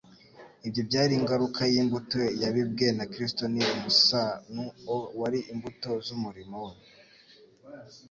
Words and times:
ibyo 0.67 0.81
byari 0.89 1.13
ingaruka 1.19 1.61
y'imbuto 1.73 2.21
yabibwe 2.41 2.85
na 2.97 3.05
Kristo, 3.11 3.43
ni 3.53 3.61
umusanu-o 3.75 4.95
wari 5.21 5.39
imbuto 5.53 5.91
z'umurimo 6.05 6.57
we. 6.67 6.73